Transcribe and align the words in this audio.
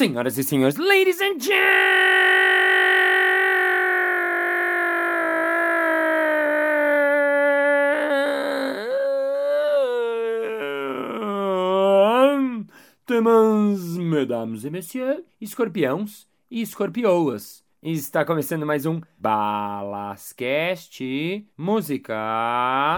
Senhoras 0.00 0.38
e 0.38 0.42
senhores, 0.42 0.76
ladies 0.76 1.20
and 1.20 1.38
gentlemen, 13.04 13.76
mesdames 13.98 14.64
e 14.64 14.70
messieurs, 14.70 15.22
escorpiões 15.38 16.26
e 16.50 16.62
escorpioas. 16.62 17.62
Está 17.82 18.24
começando 18.24 18.64
mais 18.64 18.86
um 18.86 19.02
Balascast 19.18 21.04
Música. 21.58 22.96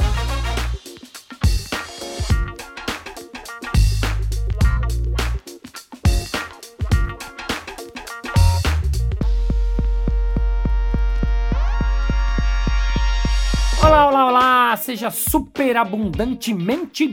Seja 14.83 15.13
super 15.13 15.77
abundantemente 15.77 17.07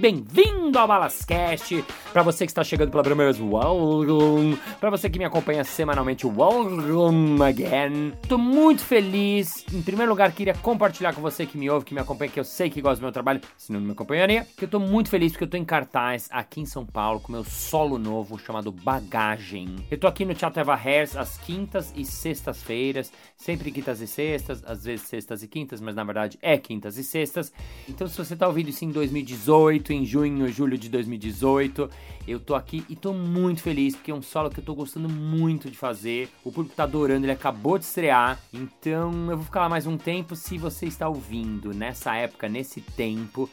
bem-vindo 0.70 0.80
ao 0.80 0.88
Balascast. 0.88 1.84
Para 2.14 2.22
você 2.22 2.46
que 2.46 2.52
está 2.52 2.64
chegando 2.64 2.92
pela 2.92 3.04
primeira 3.04 3.32
vez, 3.32 3.44
welcome. 3.44 4.58
Para 4.80 4.90
você 4.92 5.10
que 5.10 5.18
me 5.18 5.26
acompanha 5.26 5.64
semanalmente, 5.64 6.28
welcome 6.28 7.42
again. 7.42 8.14
Tô 8.28 8.38
muito 8.38 8.84
feliz. 8.84 9.66
Em 9.74 9.82
primeiro 9.82 10.12
lugar, 10.12 10.32
queria 10.32 10.54
compartilhar 10.54 11.14
com 11.14 11.22
você 11.22 11.46
que 11.46 11.58
me 11.58 11.70
ouve, 11.70 11.86
que 11.86 11.94
me 11.94 12.00
acompanha, 12.00 12.32
que 12.32 12.40
eu 12.40 12.44
sei 12.44 12.70
que 12.70 12.82
gosta 12.82 13.00
do 13.00 13.04
meu 13.04 13.12
trabalho, 13.12 13.42
senão 13.58 13.80
não 13.80 13.88
me 13.88 13.94
acompanharia. 13.94 14.46
Que 14.58 14.66
eu 14.66 14.70
tô 14.70 14.80
muito 14.80 15.10
feliz 15.10 15.32
porque 15.32 15.44
eu 15.46 15.50
tô 15.50 15.58
em 15.58 15.66
cartaz 15.66 16.28
aqui 16.32 16.62
em 16.62 16.66
São 16.66 16.86
Paulo 16.86 17.20
com 17.20 17.32
meu 17.32 17.44
solo 17.44 17.98
novo 17.98 18.38
chamado 18.38 18.72
Bagagem. 18.72 19.76
Eu 19.90 19.98
tô 19.98 20.08
aqui 20.08 20.24
no 20.26 20.36
Teatro 20.36 20.60
Eva 20.60 20.76
Hairs 20.76 21.16
às 21.16 21.38
quintas 21.38 21.92
e 21.96 22.06
sextas-feiras, 22.06 23.12
sempre 23.36 23.72
quintas 23.72 24.02
e 24.02 24.08
sextas, 24.08 24.64
às 24.66 24.84
vezes 24.84 25.08
sextas 25.08 25.42
e 25.42 25.48
quintas, 25.48 25.82
mas 25.82 25.96
na 25.96 26.04
verdade 26.04 26.38
é 26.42 26.58
quintas 26.58 26.98
e 26.98 27.04
sextas. 27.04 27.52
Então, 27.88 28.08
se 28.08 28.18
você 28.18 28.36
tá 28.36 28.48
ouvindo 28.48 28.70
isso 28.70 28.86
em 28.86 28.92
2018, 28.92 29.94
em 29.94 30.06
junho, 30.06 30.59
julho 30.60 30.78
de 30.78 30.90
2018, 30.90 31.90
eu 32.28 32.38
tô 32.38 32.54
aqui 32.54 32.84
e 32.90 32.96
tô 32.96 33.14
muito 33.14 33.62
feliz 33.62 33.96
porque 33.96 34.12
é 34.12 34.14
um 34.14 34.22
solo 34.22 34.50
que 34.50 34.60
eu 34.60 34.64
tô 34.64 34.76
gostando 34.76 35.08
muito 35.08 35.72
de 35.72 35.78
fazer. 35.78 36.30
O 36.44 36.52
público 36.52 36.76
tá 36.76 36.84
adorando, 36.84 37.26
ele 37.26 37.32
acabou 37.32 37.78
de 37.78 37.86
estrear. 37.86 38.38
Então, 38.54 39.32
eu 39.32 39.38
vou 39.38 39.46
ficar 39.46 39.62
lá 39.62 39.70
mais 39.70 39.88
um 39.88 39.98
tempo. 39.98 40.36
Se 40.36 40.58
você 40.58 40.86
está 40.86 41.08
ouvindo 41.08 41.74
nessa 41.74 42.14
época, 42.14 42.50
nesse 42.50 42.82
tempo, 42.82 43.50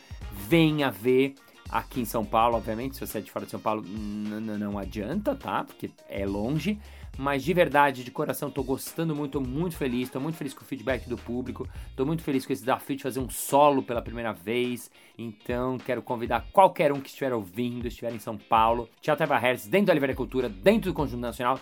venha 0.49 0.91
ver 0.91 1.37
aqui 1.71 2.01
em 2.01 2.05
São 2.05 2.25
Paulo, 2.25 2.57
obviamente. 2.57 2.97
Se 2.97 3.07
você 3.07 3.19
é 3.19 3.21
de 3.21 3.31
fora 3.31 3.45
de 3.45 3.53
São 3.53 3.61
Paulo, 3.61 3.85
não 3.87 4.77
adianta, 4.77 5.37
tá? 5.37 5.63
Porque 5.63 5.89
é 6.09 6.27
longe 6.27 6.77
mas 7.19 7.43
de 7.43 7.53
verdade, 7.53 8.05
de 8.05 8.11
coração, 8.11 8.51
tô 8.51 8.63
gostando 8.63 9.15
muito, 9.15 9.33
tô 9.33 9.41
muito 9.41 9.77
feliz, 9.77 10.11
tô 10.11 10.21
muito 10.21 10.37
feliz 10.37 10.53
com 10.53 10.63
o 10.63 10.67
feedback 10.67 11.09
do 11.09 11.17
público, 11.17 11.67
tô 11.95 12.05
muito 12.05 12.23
feliz 12.23 12.45
com 12.45 12.53
esse 12.53 12.63
desafio 12.63 12.97
de 12.97 13.03
fazer 13.03 13.21
um 13.21 13.31
solo 13.31 13.83
pela 13.83 14.03
primeira 14.03 14.33
vez. 14.33 14.91
Então, 15.19 15.79
quero 15.79 16.03
convidar 16.03 16.47
qualquer 16.53 16.93
um 16.93 17.01
que 17.01 17.09
estiver 17.09 17.33
ouvindo, 17.33 17.89
estiver 17.89 18.13
em 18.13 18.19
São 18.19 18.37
Paulo, 18.37 18.89
Teatro 19.01 19.25
Eva 19.25 19.39
Hertz, 19.39 19.67
dentro 19.67 19.87
da 19.87 19.95
Livraria 19.95 20.17
Cultura, 20.17 20.49
dentro 20.49 20.91
do 20.91 20.95
Conjunto 20.95 21.21
Nacional, 21.21 21.59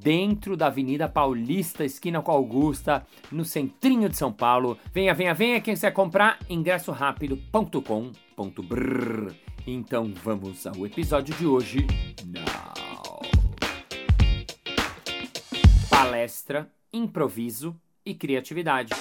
dentro 0.00 0.56
da 0.56 0.68
Avenida 0.68 1.08
Paulista, 1.08 1.84
esquina 1.84 2.22
com 2.22 2.32
Augusta, 2.32 3.06
no 3.30 3.44
centrinho 3.44 4.08
de 4.08 4.16
São 4.16 4.32
Paulo. 4.32 4.78
Venha, 4.92 5.12
venha, 5.12 5.34
venha, 5.34 5.60
quem 5.60 5.74
quiser 5.74 5.92
comprar, 5.92 6.38
ingressorápido.com.br. 6.48 9.34
Então, 9.66 10.12
vamos 10.22 10.66
ao 10.66 10.86
episódio 10.86 11.34
de 11.34 11.46
hoje. 11.46 11.86
Palestra, 16.24 16.70
improviso 16.92 17.78
e 18.04 18.14
criatividade. 18.14 18.94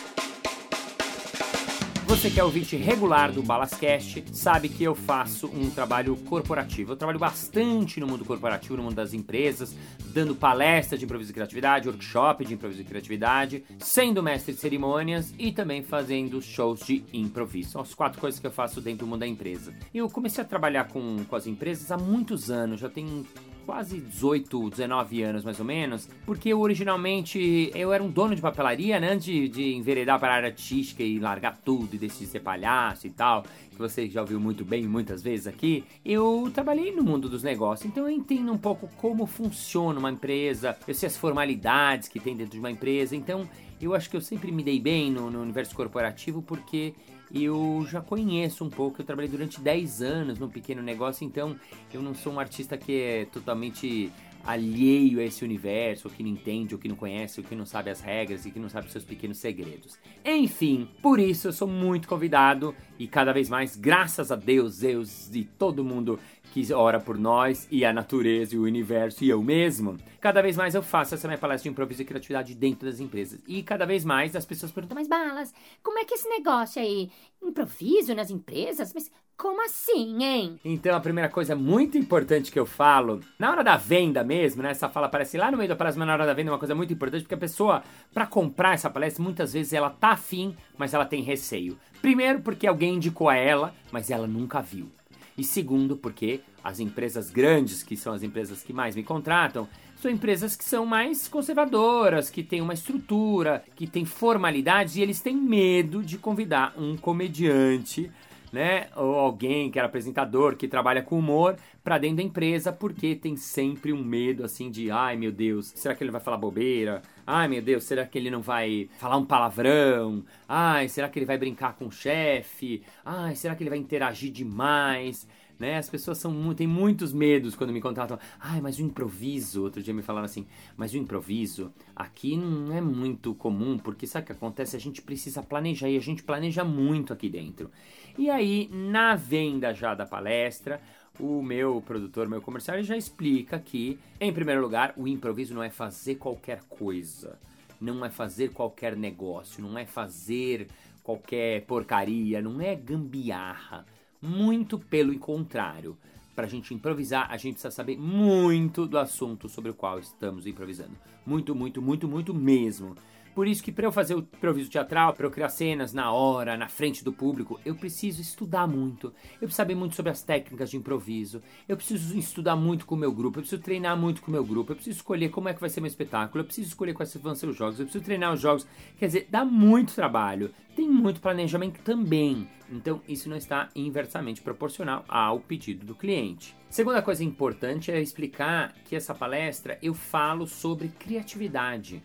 Você 2.05 2.29
que 2.29 2.39
é 2.39 2.43
ouvinte 2.43 2.75
regular 2.75 3.31
do 3.31 3.41
Balascast 3.41 4.25
sabe 4.33 4.67
que 4.67 4.83
eu 4.83 4.93
faço 4.93 5.47
um 5.47 5.69
trabalho 5.69 6.15
corporativo. 6.17 6.91
Eu 6.91 6.97
trabalho 6.97 7.17
bastante 7.17 7.99
no 7.99 8.05
mundo 8.05 8.25
corporativo, 8.25 8.75
no 8.75 8.83
mundo 8.83 8.95
das 8.95 9.13
empresas, 9.13 9.73
dando 10.07 10.35
palestras 10.35 10.99
de 10.99 11.05
improviso 11.05 11.31
e 11.31 11.33
criatividade, 11.33 11.87
workshop 11.87 12.45
de 12.45 12.53
improviso 12.53 12.81
e 12.81 12.85
criatividade, 12.85 13.63
sendo 13.79 14.21
mestre 14.21 14.53
de 14.53 14.59
cerimônias 14.59 15.33
e 15.39 15.51
também 15.51 15.81
fazendo 15.81 16.41
shows 16.41 16.81
de 16.81 17.03
improviso. 17.13 17.71
São 17.71 17.81
as 17.81 17.95
quatro 17.95 18.19
coisas 18.19 18.39
que 18.39 18.45
eu 18.45 18.51
faço 18.51 18.81
dentro 18.81 19.05
do 19.05 19.09
mundo 19.09 19.21
da 19.21 19.27
empresa. 19.27 19.73
Eu 19.93 20.09
comecei 20.09 20.43
a 20.43 20.47
trabalhar 20.47 20.89
com, 20.89 21.23
com 21.23 21.35
as 21.35 21.47
empresas 21.47 21.89
há 21.89 21.97
muitos 21.97 22.51
anos, 22.51 22.81
já 22.81 22.89
tem 22.89 23.25
quase 23.65 23.99
18, 23.99 24.69
19 24.69 25.23
anos 25.23 25.43
mais 25.43 25.59
ou 25.59 25.65
menos, 25.65 26.07
porque 26.25 26.49
eu 26.49 26.59
originalmente 26.59 27.71
eu 27.73 27.91
era 27.91 28.03
um 28.03 28.09
dono 28.09 28.35
de 28.35 28.41
papelaria, 28.41 28.99
né, 28.99 29.11
antes 29.11 29.25
de, 29.25 29.47
de 29.47 29.73
enveredar 29.73 30.19
para 30.19 30.33
a 30.33 30.35
área 30.35 30.49
artística 30.49 31.03
e 31.03 31.19
largar 31.19 31.57
tudo 31.57 31.95
e 31.95 31.97
decidir 31.97 32.27
ser 32.27 32.39
palhaço 32.41 33.07
e 33.07 33.09
tal, 33.09 33.43
que 33.69 33.77
você 33.77 34.09
já 34.09 34.21
ouviu 34.21 34.39
muito 34.39 34.63
bem 34.63 34.87
muitas 34.87 35.21
vezes 35.21 35.47
aqui, 35.47 35.83
eu 36.05 36.51
trabalhei 36.53 36.91
no 36.91 37.03
mundo 37.03 37.27
dos 37.27 37.43
negócios, 37.43 37.89
então 37.89 38.07
eu 38.07 38.15
entendo 38.15 38.51
um 38.51 38.57
pouco 38.57 38.87
como 38.97 39.25
funciona 39.25 39.99
uma 39.99 40.11
empresa, 40.11 40.77
eu 40.87 40.93
sei 40.93 41.07
as 41.07 41.17
formalidades 41.17 42.07
que 42.07 42.19
tem 42.19 42.35
dentro 42.35 42.53
de 42.53 42.59
uma 42.59 42.71
empresa, 42.71 43.15
então 43.15 43.47
eu 43.81 43.93
acho 43.93 44.09
que 44.09 44.15
eu 44.15 44.21
sempre 44.21 44.51
me 44.51 44.63
dei 44.63 44.79
bem 44.79 45.11
no, 45.11 45.29
no 45.29 45.41
universo 45.41 45.75
corporativo 45.75 46.41
porque 46.41 46.93
eu 47.33 47.85
já 47.89 48.01
conheço 48.01 48.63
um 48.63 48.69
pouco, 48.69 49.01
eu 49.01 49.05
trabalhei 49.05 49.29
durante 49.29 49.59
10 49.59 50.01
anos 50.01 50.39
num 50.39 50.49
pequeno 50.49 50.81
negócio, 50.81 51.25
então 51.25 51.55
eu 51.91 52.01
não 52.01 52.13
sou 52.13 52.33
um 52.33 52.39
artista 52.39 52.77
que 52.77 53.01
é 53.01 53.25
totalmente 53.25 54.11
alheio 54.43 55.19
a 55.19 55.23
esse 55.23 55.43
universo, 55.43 56.07
ou 56.07 56.13
que 56.13 56.21
não 56.21 56.29
entende, 56.29 56.75
ou 56.75 56.79
que 56.79 56.87
não 56.87 56.95
conhece, 56.95 57.39
ou 57.39 57.45
que 57.45 57.55
não 57.55 57.65
sabe 57.65 57.89
as 57.89 58.01
regras 58.01 58.45
e 58.45 58.51
que 58.51 58.59
não 58.59 58.69
sabe 58.69 58.87
os 58.87 58.91
seus 58.91 59.05
pequenos 59.05 59.37
segredos. 59.37 59.97
Enfim, 60.23 60.87
por 61.01 61.19
isso 61.19 61.47
eu 61.47 61.53
sou 61.53 61.67
muito 61.67 62.07
convidado 62.07 62.75
e 62.99 63.07
cada 63.07 63.31
vez 63.31 63.49
mais, 63.49 63.75
graças 63.75 64.31
a 64.31 64.35
Deus, 64.35 64.79
Deus 64.79 65.33
e 65.33 65.45
todo 65.45 65.83
mundo 65.83 66.19
que 66.53 66.71
ora 66.71 66.99
por 66.99 67.17
nós 67.17 67.67
e 67.71 67.83
a 67.83 67.91
natureza 67.91 68.53
e 68.53 68.59
o 68.59 68.63
universo 68.63 69.23
e 69.23 69.29
eu 69.29 69.41
mesmo, 69.41 69.97
cada 70.21 70.39
vez 70.39 70.55
mais 70.55 70.75
eu 70.75 70.83
faço 70.83 71.15
essa 71.15 71.27
minha 71.27 71.37
palestra 71.37 71.63
de 71.63 71.69
improviso 71.69 72.03
e 72.03 72.05
criatividade 72.05 72.53
dentro 72.53 72.87
das 72.87 72.99
empresas. 72.99 73.41
E 73.47 73.63
cada 73.63 73.87
vez 73.87 74.05
mais 74.05 74.35
as 74.35 74.45
pessoas 74.45 74.71
perguntam, 74.71 74.95
mas 74.95 75.07
Balas, 75.07 75.51
como 75.81 75.97
é 75.97 76.05
que 76.05 76.13
é 76.13 76.17
esse 76.17 76.29
negócio 76.29 76.79
aí? 76.79 77.09
Improviso 77.41 78.13
nas 78.13 78.29
empresas? 78.29 78.93
Mas 78.93 79.09
como 79.35 79.65
assim, 79.65 80.23
hein? 80.23 80.59
Então, 80.63 80.95
a 80.95 80.99
primeira 80.99 81.27
coisa 81.27 81.55
muito 81.55 81.97
importante 81.97 82.51
que 82.51 82.59
eu 82.59 82.67
falo, 82.67 83.19
na 83.39 83.49
hora 83.49 83.63
da 83.63 83.75
venda 83.75 84.23
mesmo, 84.23 84.61
né? 84.61 84.69
Essa 84.69 84.87
fala 84.87 85.07
aparece 85.07 85.39
lá 85.39 85.49
no 85.49 85.57
meio 85.57 85.69
da 85.69 85.75
palestra, 85.75 85.97
mas 85.99 86.07
na 86.07 86.13
hora 86.13 86.27
da 86.27 86.35
venda 86.35 86.51
é 86.51 86.53
uma 86.53 86.59
coisa 86.59 86.75
muito 86.75 86.93
importante, 86.93 87.23
porque 87.23 87.33
a 87.33 87.37
pessoa, 87.37 87.81
para 88.13 88.27
comprar 88.27 88.75
essa 88.75 88.91
palestra, 88.91 89.23
muitas 89.23 89.53
vezes 89.53 89.73
ela 89.73 89.89
tá 89.89 90.09
afim, 90.09 90.55
mas 90.77 90.93
ela 90.93 91.03
tem 91.03 91.23
receio. 91.23 91.79
Primeiro, 91.99 92.41
porque 92.41 92.67
alguém 92.67 92.93
indicou 92.93 93.27
a 93.27 93.35
ela, 93.35 93.73
mas 93.91 94.11
ela 94.11 94.27
nunca 94.27 94.61
viu. 94.61 94.91
E 95.37 95.43
segundo, 95.43 95.97
porque 95.97 96.41
as 96.63 96.79
empresas 96.79 97.29
grandes, 97.29 97.83
que 97.83 97.97
são 97.97 98.13
as 98.13 98.23
empresas 98.23 98.61
que 98.61 98.71
mais 98.71 98.95
me 98.95 99.03
contratam, 99.03 99.67
são 100.03 100.11
empresas 100.11 100.55
que 100.55 100.65
são 100.65 100.85
mais 100.85 101.27
conservadoras, 101.27 102.29
que 102.29 102.43
têm 102.43 102.61
uma 102.61 102.73
estrutura, 102.73 103.63
que 103.75 103.87
têm 103.87 104.05
formalidades 104.05 104.95
e 104.95 105.01
eles 105.01 105.21
têm 105.21 105.35
medo 105.35 106.03
de 106.03 106.17
convidar 106.17 106.73
um 106.77 106.97
comediante, 106.97 108.11
né, 108.51 108.87
ou 108.95 109.15
alguém 109.15 109.71
que 109.71 109.79
era 109.79 109.87
apresentador, 109.87 110.55
que 110.55 110.67
trabalha 110.67 111.01
com 111.01 111.17
humor, 111.17 111.55
para 111.83 111.97
dentro 111.97 112.17
da 112.17 112.23
empresa, 112.23 112.71
porque 112.71 113.15
tem 113.15 113.35
sempre 113.35 113.91
um 113.91 114.03
medo 114.03 114.43
assim 114.43 114.69
de, 114.69 114.91
ai 114.91 115.15
meu 115.15 115.31
Deus, 115.31 115.71
será 115.75 115.95
que 115.95 116.03
ele 116.03 116.11
vai 116.11 116.21
falar 116.21 116.37
bobeira? 116.37 117.01
Ai 117.25 117.47
meu 117.47 117.61
Deus, 117.61 117.85
será 117.85 118.05
que 118.05 118.17
ele 118.17 118.29
não 118.29 118.41
vai 118.41 118.89
falar 118.97 119.15
um 119.17 119.25
palavrão? 119.25 120.25
Ai, 120.47 120.89
será 120.89 121.07
que 121.07 121.17
ele 121.17 121.25
vai 121.25 121.37
brincar 121.37 121.73
com 121.75 121.87
o 121.87 121.91
chefe? 121.91 122.83
Ai, 123.05 123.35
será 123.35 123.55
que 123.55 123.63
ele 123.63 123.69
vai 123.69 123.79
interagir 123.79 124.29
demais? 124.31 125.25
Né? 125.57 125.77
As 125.77 125.89
pessoas 125.89 126.17
são 126.17 126.53
têm 126.53 126.67
muitos 126.67 127.13
medos 127.13 127.55
quando 127.55 127.71
me 127.71 127.79
contratam. 127.79 128.19
Ai, 128.39 128.59
mas 128.59 128.77
o 128.77 128.81
improviso, 128.81 129.63
outro 129.63 129.81
dia 129.81 129.93
me 129.93 130.01
falaram 130.01 130.25
assim, 130.25 130.45
mas 130.75 130.93
o 130.93 130.97
improviso 130.97 131.71
aqui 131.95 132.35
não 132.35 132.75
é 132.75 132.81
muito 132.81 133.33
comum, 133.35 133.77
porque 133.77 134.05
sabe 134.05 134.23
o 134.23 134.27
que 134.27 134.31
acontece? 134.33 134.75
A 134.75 134.79
gente 134.79 135.01
precisa 135.01 135.41
planejar 135.41 135.89
e 135.89 135.95
a 135.95 136.01
gente 136.01 136.23
planeja 136.23 136.65
muito 136.65 137.13
aqui 137.13 137.29
dentro. 137.29 137.71
E 138.17 138.29
aí, 138.29 138.69
na 138.71 139.15
venda 139.15 139.73
já 139.73 139.95
da 139.95 140.05
palestra, 140.05 140.81
o 141.19 141.43
meu 141.43 141.81
produtor, 141.81 142.27
meu 142.27 142.41
comercial, 142.41 142.81
já 142.81 142.97
explica 142.97 143.59
que, 143.59 143.99
em 144.19 144.33
primeiro 144.33 144.61
lugar, 144.61 144.93
o 144.97 145.07
improviso 145.07 145.53
não 145.53 145.63
é 145.63 145.69
fazer 145.69 146.15
qualquer 146.15 146.61
coisa, 146.63 147.39
não 147.79 148.03
é 148.03 148.09
fazer 148.09 148.49
qualquer 148.51 148.95
negócio, 148.95 149.61
não 149.61 149.77
é 149.77 149.85
fazer 149.85 150.67
qualquer 151.03 151.65
porcaria, 151.65 152.41
não 152.41 152.59
é 152.59 152.75
gambiarra. 152.75 153.85
Muito 154.21 154.79
pelo 154.79 155.17
contrário. 155.19 155.97
Para 156.33 156.45
a 156.45 156.49
gente 156.49 156.73
improvisar, 156.73 157.27
a 157.29 157.37
gente 157.37 157.53
precisa 157.53 157.69
saber 157.69 157.97
muito 157.97 158.87
do 158.87 158.97
assunto 158.97 159.47
sobre 159.47 159.69
o 159.69 159.73
qual 159.75 159.99
estamos 159.99 160.47
improvisando. 160.47 160.97
Muito, 161.25 161.53
muito, 161.53 161.79
muito, 161.79 162.07
muito 162.07 162.33
mesmo. 162.33 162.95
Por 163.33 163.47
isso 163.47 163.63
que 163.63 163.71
para 163.71 163.85
eu 163.85 163.91
fazer 163.91 164.13
o 164.15 164.19
improviso 164.19 164.69
teatral, 164.69 165.13
para 165.13 165.25
eu 165.25 165.31
criar 165.31 165.49
cenas 165.49 165.91
na 165.91 166.11
hora, 166.11 166.55
na 166.55 166.69
frente 166.69 167.03
do 167.03 167.11
público, 167.11 167.59
eu 167.65 167.73
preciso 167.73 168.21
estudar 168.21 168.67
muito. 168.67 169.07
Eu 169.07 169.39
preciso 169.47 169.57
saber 169.57 169.75
muito 169.75 169.95
sobre 169.95 170.11
as 170.11 170.21
técnicas 170.21 170.69
de 170.69 170.77
improviso. 170.77 171.41
Eu 171.67 171.75
preciso 171.75 172.17
estudar 172.17 172.55
muito 172.55 172.85
com 172.85 172.93
o 172.93 172.97
meu 172.97 173.11
grupo, 173.11 173.39
eu 173.39 173.41
preciso 173.41 173.61
treinar 173.61 173.97
muito 173.97 174.21
com 174.21 174.29
o 174.29 174.33
meu 174.33 174.45
grupo, 174.45 174.71
eu 174.71 174.75
preciso 174.75 174.97
escolher 174.97 175.29
como 175.29 175.49
é 175.49 175.53
que 175.53 175.61
vai 175.61 175.69
ser 175.69 175.81
meu 175.81 175.87
espetáculo, 175.87 176.41
eu 176.41 176.45
preciso 176.45 176.67
escolher 176.67 176.93
quais 176.93 177.15
vão 177.15 177.33
ser 177.33 177.47
os 177.47 177.55
jogos, 177.55 177.79
eu 177.79 177.85
preciso 177.85 178.03
treinar 178.03 178.33
os 178.33 178.39
jogos. 178.39 178.67
Quer 178.97 179.07
dizer, 179.07 179.27
dá 179.29 179.43
muito 179.43 179.95
trabalho. 179.95 180.53
Tem 180.75 180.89
muito 180.89 181.21
planejamento 181.21 181.79
também. 181.81 182.47
Então, 182.71 183.01
isso 183.07 183.29
não 183.29 183.37
está 183.37 183.69
inversamente 183.75 184.41
proporcional 184.41 185.05
ao 185.07 185.39
pedido 185.39 185.85
do 185.85 185.93
cliente. 185.93 186.55
Segunda 186.67 187.01
coisa 187.01 187.23
importante 187.23 187.91
é 187.91 188.01
explicar 188.01 188.73
que 188.85 188.95
essa 188.95 189.13
palestra 189.13 189.77
eu 189.81 189.93
falo 189.93 190.47
sobre 190.47 190.87
criatividade. 190.87 192.01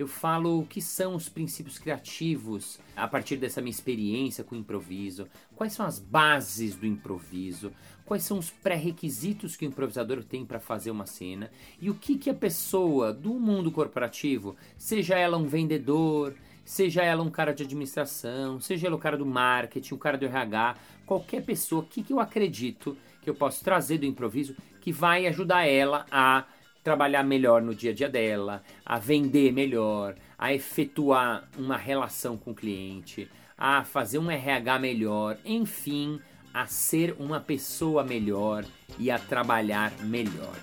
Eu 0.00 0.08
falo 0.08 0.60
o 0.60 0.66
que 0.66 0.80
são 0.80 1.14
os 1.14 1.28
princípios 1.28 1.78
criativos 1.78 2.80
a 2.96 3.06
partir 3.06 3.36
dessa 3.36 3.60
minha 3.60 3.70
experiência 3.70 4.42
com 4.42 4.54
o 4.54 4.58
improviso, 4.58 5.28
quais 5.54 5.74
são 5.74 5.84
as 5.84 5.98
bases 5.98 6.74
do 6.74 6.86
improviso, 6.86 7.70
quais 8.06 8.22
são 8.22 8.38
os 8.38 8.48
pré-requisitos 8.48 9.56
que 9.56 9.66
o 9.66 9.68
improvisador 9.68 10.24
tem 10.24 10.42
para 10.42 10.58
fazer 10.58 10.90
uma 10.90 11.04
cena 11.04 11.50
e 11.78 11.90
o 11.90 11.94
que, 11.94 12.16
que 12.16 12.30
a 12.30 12.34
pessoa 12.34 13.12
do 13.12 13.34
mundo 13.34 13.70
corporativo, 13.70 14.56
seja 14.78 15.18
ela 15.18 15.36
um 15.36 15.46
vendedor, 15.46 16.34
seja 16.64 17.02
ela 17.02 17.22
um 17.22 17.30
cara 17.30 17.52
de 17.52 17.64
administração, 17.64 18.58
seja 18.58 18.86
ela 18.86 18.96
o 18.96 18.98
cara 18.98 19.18
do 19.18 19.26
marketing, 19.26 19.92
o 19.92 19.98
cara 19.98 20.16
do 20.16 20.24
RH, 20.24 20.76
qualquer 21.04 21.44
pessoa, 21.44 21.82
o 21.82 21.86
que, 21.86 22.02
que 22.02 22.14
eu 22.14 22.20
acredito 22.20 22.96
que 23.20 23.28
eu 23.28 23.34
posso 23.34 23.62
trazer 23.62 23.98
do 23.98 24.06
improviso 24.06 24.56
que 24.80 24.92
vai 24.92 25.26
ajudar 25.26 25.66
ela 25.66 26.06
a 26.10 26.46
trabalhar 26.82 27.22
melhor 27.22 27.62
no 27.62 27.74
dia 27.74 27.90
a 27.90 27.94
dia 27.94 28.08
dela, 28.08 28.62
a 28.84 28.98
vender 28.98 29.52
melhor, 29.52 30.16
a 30.38 30.52
efetuar 30.52 31.48
uma 31.56 31.76
relação 31.76 32.36
com 32.36 32.52
o 32.52 32.54
cliente, 32.54 33.28
a 33.56 33.84
fazer 33.84 34.18
um 34.18 34.30
RH 34.30 34.78
melhor, 34.78 35.36
enfim, 35.44 36.20
a 36.52 36.66
ser 36.66 37.14
uma 37.18 37.40
pessoa 37.40 38.02
melhor 38.02 38.64
e 38.98 39.10
a 39.10 39.18
trabalhar 39.18 39.92
melhor. 40.02 40.56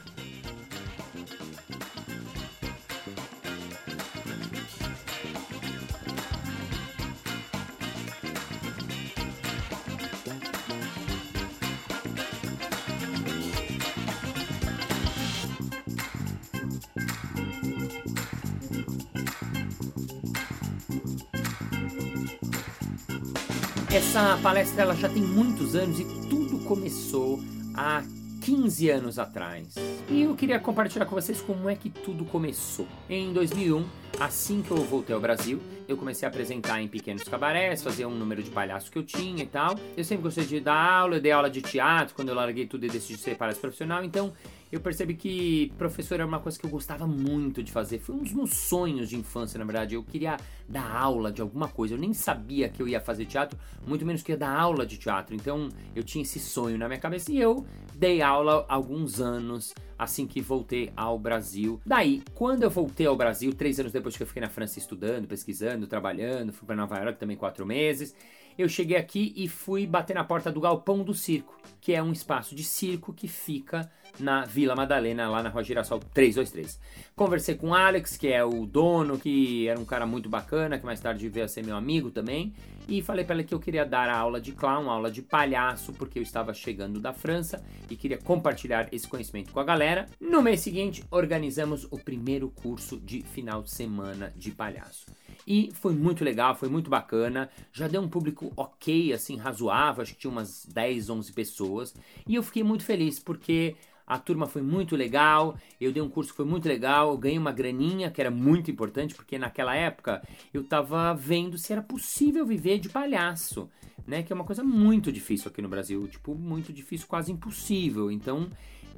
Essa 23.90 24.38
palestra 24.44 24.82
ela 24.82 24.96
já 24.96 25.08
tem 25.08 25.22
muitos 25.24 25.74
anos 25.74 25.98
e 25.98 26.04
tudo 26.30 26.60
começou 26.66 27.40
há 27.74 28.04
15 28.42 28.90
anos 28.90 29.18
atrás. 29.18 29.76
E 30.10 30.24
eu 30.24 30.36
queria 30.36 30.60
compartilhar 30.60 31.06
com 31.06 31.16
vocês 31.16 31.40
como 31.40 31.70
é 31.70 31.76
que 31.76 31.90
tudo 31.90 32.26
começou. 32.26 32.86
Em 33.10 33.32
2001, 33.32 33.86
assim 34.20 34.62
que 34.62 34.72
eu 34.72 34.78
voltei 34.78 35.16
ao 35.16 35.22
Brasil, 35.22 35.62
eu 35.88 35.96
comecei 35.98 36.28
a 36.28 36.30
apresentar 36.30 36.82
em 36.82 36.88
pequenos 36.88 37.24
cabarés, 37.24 37.82
fazer 37.82 38.06
um 38.06 38.16
número 38.16 38.44
de 38.44 38.50
palhaço 38.50 38.92
que 38.92 38.98
eu 38.98 39.04
tinha 39.04 39.44
e 39.44 39.48
tal. 39.48 39.76
Eu 39.96 40.04
sempre 40.04 40.24
gostei 40.24 40.46
de 40.46 40.60
dar 40.60 40.76
aula, 40.76 41.16
eu 41.16 41.22
dei 41.22 41.32
aula 41.32 41.50
de 41.50 41.62
teatro 41.62 42.14
quando 42.16 42.30
eu 42.30 42.36
larguei 42.36 42.68
tudo 42.68 42.86
e 42.86 42.90
decidi 42.90 43.18
ser 43.18 43.36
palhaço 43.36 43.60
profissional, 43.60 44.04
então 44.04 44.34
eu 44.72 44.82
percebi 44.82 45.14
que 45.14 45.72
professor 45.78 46.16
era 46.16 46.26
uma 46.26 46.40
coisa 46.40 46.60
que 46.60 46.66
eu 46.66 46.70
gostava 46.70 47.08
muito 47.08 47.64
de 47.64 47.72
fazer. 47.72 48.00
Foi 48.00 48.16
um 48.16 48.20
dos 48.20 48.34
meus 48.34 48.54
sonhos 48.54 49.08
de 49.10 49.16
infância, 49.16 49.58
na 49.58 49.64
verdade. 49.64 49.96
Eu 49.96 50.04
queria 50.04 50.38
dar 50.68 50.94
aula 50.94 51.32
de 51.32 51.42
alguma 51.42 51.70
coisa. 51.70 51.94
Eu 51.94 51.98
nem 51.98 52.14
sabia 52.14 52.68
que 52.68 52.82
eu 52.82 52.88
ia 52.88 53.00
fazer 53.00 53.26
teatro, 53.26 53.58
muito 53.86 54.06
menos 54.06 54.22
que 54.22 54.34
ia 54.34 54.38
dar 54.38 54.54
aula 54.54 54.86
de 54.86 54.98
teatro. 54.98 55.34
Então 55.34 55.70
eu 55.96 56.04
tinha 56.04 56.22
esse 56.22 56.40
sonho 56.40 56.78
na 56.78 56.88
minha 56.88 57.00
cabeça 57.00 57.32
e 57.32 57.40
eu 57.40 57.66
dei 57.96 58.22
aula 58.22 58.66
alguns 58.68 59.22
anos 59.22 59.74
assim 59.98 60.28
que 60.28 60.42
voltei 60.42 60.92
ao 60.96 61.18
Brasil. 61.18 61.82
Daí, 61.86 62.22
quando 62.36 62.64
eu 62.64 62.70
voltei 62.70 63.08
ao 63.08 63.16
Brasil, 63.16 63.54
três 63.54 63.80
anos 63.80 63.92
depois 63.92 64.16
que 64.16 64.22
eu 64.22 64.28
fiquei 64.28 64.42
na 64.42 64.50
França 64.50 64.78
estudando, 64.78 65.28
pesquisando, 65.28 65.77
trabalhando, 65.86 66.54
fui 66.54 66.66
para 66.66 66.76
Nova 66.76 66.98
York 66.98 67.20
também 67.20 67.38
quatro 67.38 67.66
meses. 67.66 68.16
Eu 68.58 68.68
cheguei 68.68 68.98
aqui 68.98 69.34
e 69.36 69.48
fui 69.48 69.86
bater 69.86 70.16
na 70.16 70.24
porta 70.24 70.52
do 70.52 70.60
Galpão 70.60 71.04
do 71.04 71.14
Circo, 71.14 71.56
que 71.80 71.94
é 71.94 72.02
um 72.02 72.12
espaço 72.12 72.56
de 72.56 72.64
circo 72.64 73.14
que 73.14 73.28
fica 73.28 73.92
na 74.20 74.46
Vila 74.46 74.76
Madalena, 74.76 75.30
lá 75.30 75.44
na 75.44 75.50
Rua 75.50 75.64
Girassol 75.64 76.00
323. 76.14 76.80
Conversei 77.16 77.56
com 77.56 77.70
o 77.70 77.74
Alex, 77.74 78.18
que 78.18 78.28
é 78.28 78.44
o 78.44 78.66
dono, 78.66 79.18
que 79.18 79.68
era 79.68 79.80
um 79.80 79.86
cara 79.86 80.06
muito 80.06 80.30
bacana, 80.30 80.78
que 80.78 80.86
mais 80.86 81.00
tarde 81.00 81.28
veio 81.30 81.46
a 81.46 81.50
ser 81.50 81.64
meu 81.64 81.76
amigo 81.76 82.12
também, 82.12 82.54
e 82.88 83.02
falei 83.02 83.26
para 83.26 83.36
ele 83.36 83.44
que 83.44 83.54
eu 83.54 83.60
queria 83.60 83.86
dar 83.86 84.10
a 84.10 84.18
aula 84.18 84.40
de 84.40 84.52
clown, 84.54 84.90
aula 84.90 85.12
de 85.12 85.22
palhaço, 85.22 85.92
porque 85.94 86.20
eu 86.20 86.24
estava 86.24 86.54
chegando 86.54 87.00
da 87.00 87.12
França 87.12 87.64
e 87.90 87.96
queria 87.96 88.18
compartilhar 88.18 88.88
esse 88.92 89.08
conhecimento 89.08 89.52
com 89.52 89.60
a 89.60 89.64
galera. 89.64 90.08
No 90.22 90.42
mês 90.42 90.62
seguinte, 90.62 91.04
organizamos 91.12 91.86
o 91.92 91.98
primeiro 91.98 92.50
curso 92.50 92.98
de 92.98 93.24
final 93.24 93.62
de 93.62 93.72
semana 93.72 94.32
de 94.36 94.52
palhaço. 94.52 95.08
E 95.46 95.70
foi 95.74 95.94
muito 95.94 96.24
legal, 96.24 96.56
foi 96.56 96.68
muito 96.70 96.90
bacana. 96.90 97.50
Já 97.72 97.88
deu 97.88 98.02
um 98.02 98.10
público 98.10 98.52
ok, 98.56 99.14
assim, 99.14 99.38
razoável. 99.38 100.02
Acho 100.02 100.14
que 100.14 100.20
tinha 100.20 100.32
umas 100.32 100.66
10, 100.66 101.10
11 101.10 101.32
pessoas. 101.34 101.96
E 102.28 102.36
eu 102.36 102.44
fiquei 102.44 102.64
muito 102.64 102.84
feliz 102.84 103.18
porque 103.18 103.76
a 104.08 104.18
turma 104.18 104.48
foi 104.48 104.62
muito 104.62 104.96
legal, 104.96 105.58
eu 105.80 105.92
dei 105.92 106.02
um 106.02 106.08
curso 106.10 106.32
que 106.32 106.38
foi 106.38 106.46
muito 106.46 106.66
legal, 106.68 107.12
eu 107.12 107.18
ganhei 107.18 107.38
uma 107.38 107.52
graninha 107.52 108.10
que 108.10 108.22
era 108.22 108.32
muito 108.32 108.72
importante, 108.72 109.14
porque 109.14 109.38
naquela 109.38 109.76
época 109.76 110.26
eu 110.54 110.64
tava 110.64 111.14
vendo 111.14 111.58
se 111.58 111.74
era 111.74 111.82
possível 111.82 112.46
viver 112.46 112.80
de 112.80 112.88
palhaço, 112.88 113.70
né? 114.08 114.24
Que 114.24 114.32
é 114.32 114.36
uma 114.36 114.46
coisa 114.46 114.64
muito 114.64 115.12
difícil 115.12 115.50
aqui 115.50 115.62
no 115.62 115.68
Brasil, 115.68 116.08
tipo, 116.08 116.34
muito 116.34 116.72
difícil, 116.72 117.06
quase 117.06 117.34
impossível. 117.34 118.10
Então, 118.10 118.50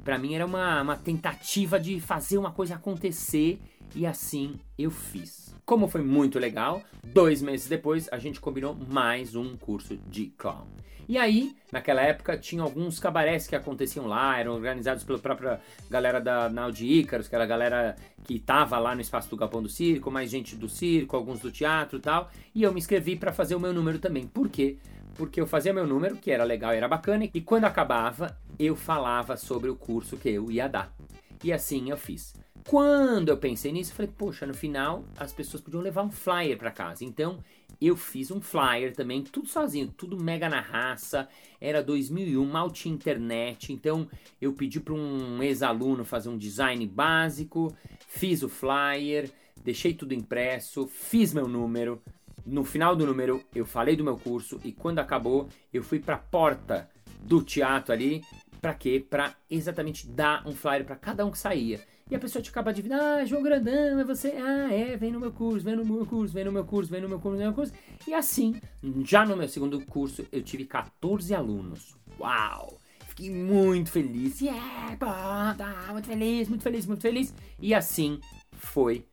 para 0.03 0.17
mim 0.17 0.35
era 0.35 0.45
uma, 0.45 0.81
uma 0.81 0.95
tentativa 0.95 1.79
de 1.79 1.99
fazer 1.99 2.37
uma 2.37 2.51
coisa 2.51 2.75
acontecer 2.75 3.59
e 3.95 4.05
assim 4.05 4.59
eu 4.77 4.91
fiz. 4.91 5.55
Como 5.65 5.87
foi 5.87 6.01
muito 6.01 6.39
legal, 6.39 6.81
dois 7.03 7.41
meses 7.41 7.67
depois 7.67 8.09
a 8.11 8.17
gente 8.17 8.39
combinou 8.39 8.75
mais 8.75 9.35
um 9.35 9.55
curso 9.55 9.97
de 10.09 10.27
clown. 10.37 10.67
E 11.09 11.17
aí, 11.17 11.55
naquela 11.71 12.01
época, 12.01 12.37
tinha 12.37 12.61
alguns 12.61 12.99
cabarés 12.99 13.47
que 13.47 13.55
aconteciam 13.55 14.05
lá, 14.05 14.39
eram 14.39 14.53
organizados 14.53 15.03
pela 15.03 15.17
própria 15.17 15.59
galera 15.89 16.21
da 16.21 16.47
Naudi 16.49 16.85
Ícaros, 16.85 17.27
que 17.27 17.33
era 17.33 17.45
a 17.45 17.47
galera 17.47 17.95
que 18.23 18.35
estava 18.35 18.77
lá 18.77 18.93
no 18.93 19.01
espaço 19.01 19.27
do 19.27 19.35
Galpão 19.35 19.63
do 19.63 19.69
Circo, 19.69 20.11
mais 20.11 20.29
gente 20.29 20.55
do 20.55 20.69
circo, 20.69 21.15
alguns 21.15 21.39
do 21.39 21.51
teatro 21.51 21.97
e 21.97 22.01
tal. 22.01 22.29
E 22.53 22.61
eu 22.61 22.71
me 22.71 22.77
inscrevi 22.77 23.15
para 23.15 23.33
fazer 23.33 23.55
o 23.55 23.59
meu 23.59 23.73
número 23.73 23.97
também. 23.97 24.27
Por 24.27 24.49
quê? 24.49 24.77
Porque 25.19 25.41
eu 25.41 25.45
fazia 25.45 25.73
meu 25.73 25.85
número, 25.85 26.15
que 26.15 26.31
era 26.31 26.45
legal 26.45 26.71
era 26.71 26.87
bacana, 26.87 27.29
e 27.33 27.41
quando 27.41 27.65
acabava, 27.65 28.39
eu 28.57 28.73
falava 28.73 29.35
sobre 29.35 29.69
o 29.69 29.75
curso 29.75 30.15
que 30.15 30.29
eu 30.29 30.49
ia 30.49 30.65
dar. 30.69 30.95
E 31.43 31.51
assim 31.51 31.89
eu 31.89 31.97
fiz. 31.97 32.33
Quando 32.65 33.27
eu 33.27 33.35
pensei 33.35 33.69
nisso, 33.73 33.91
eu 33.91 33.95
falei, 33.97 34.11
poxa, 34.17 34.45
no 34.47 34.53
final 34.53 35.03
as 35.17 35.33
pessoas 35.33 35.61
podiam 35.61 35.81
levar 35.81 36.03
um 36.03 36.09
flyer 36.09 36.57
para 36.57 36.71
casa. 36.71 37.03
Então 37.03 37.43
eu 37.81 37.97
fiz 37.97 38.31
um 38.31 38.39
flyer 38.39 38.95
também, 38.95 39.21
tudo 39.21 39.49
sozinho, 39.49 39.89
tudo 39.89 40.17
mega 40.17 40.47
na 40.47 40.61
raça. 40.61 41.27
Era 41.59 41.83
2001, 41.83 42.45
mal 42.45 42.71
tinha 42.71 42.95
internet. 42.95 43.73
Então 43.73 44.07
eu 44.39 44.53
pedi 44.53 44.79
para 44.79 44.93
um 44.93 45.43
ex-aluno 45.43 46.05
fazer 46.05 46.29
um 46.29 46.37
design 46.37 46.87
básico, 46.87 47.75
fiz 48.07 48.41
o 48.41 48.47
flyer, 48.47 49.29
deixei 49.61 49.93
tudo 49.93 50.13
impresso, 50.13 50.87
fiz 50.87 51.33
meu 51.33 51.45
número. 51.45 52.01
No 52.49 52.65
final 52.65 52.95
do 52.95 53.05
número 53.05 53.43
eu 53.53 53.63
falei 53.63 53.95
do 53.95 54.03
meu 54.03 54.17
curso 54.17 54.59
e 54.63 54.71
quando 54.71 54.97
acabou 54.97 55.47
eu 55.71 55.83
fui 55.83 55.99
para 55.99 56.15
a 56.15 56.19
porta 56.19 56.89
do 57.21 57.43
teatro 57.43 57.93
ali 57.93 58.23
para 58.59 58.73
quê? 58.73 59.05
Para 59.07 59.35
exatamente 59.49 60.07
dar 60.07 60.45
um 60.47 60.51
flyer 60.51 60.83
para 60.83 60.95
cada 60.95 61.23
um 61.23 61.29
que 61.29 61.37
saía. 61.37 61.79
E 62.09 62.15
a 62.15 62.19
pessoa 62.19 62.41
te 62.41 62.49
acaba 62.49 62.73
de 62.73 62.91
ah, 62.91 63.23
João 63.23 63.43
Grandão, 63.43 63.99
é 63.99 64.03
você? 64.03 64.29
Ah, 64.29 64.73
é, 64.73 64.97
vem 64.97 65.11
no 65.11 65.19
meu 65.19 65.31
curso, 65.31 65.63
vem 65.63 65.75
no 65.75 65.85
meu 65.85 66.07
curso, 66.07 66.33
vem 66.33 66.43
no 66.43 66.51
meu 66.51 66.65
curso, 66.65 66.91
vem 66.91 67.01
no 67.01 67.07
meu 67.07 67.19
curso, 67.19 67.37
vem 67.37 67.45
no 67.45 67.53
meu 67.53 67.55
curso. 67.55 67.73
E 68.07 68.13
assim, 68.15 68.59
já 69.05 69.23
no 69.23 69.37
meu 69.37 69.47
segundo 69.47 69.79
curso, 69.85 70.25
eu 70.31 70.41
tive 70.41 70.65
14 70.65 71.35
alunos. 71.35 71.95
Uau! 72.19 72.79
Fiquei 73.09 73.29
muito 73.29 73.91
feliz. 73.91 74.41
Yeah, 74.41 74.97
pô, 74.97 75.05
tá, 75.05 75.89
muito 75.91 76.07
feliz, 76.07 76.49
muito 76.49 76.63
feliz, 76.63 76.85
muito 76.87 77.01
feliz. 77.01 77.31
E 77.59 77.75
assim 77.75 78.19
foi 78.53 79.05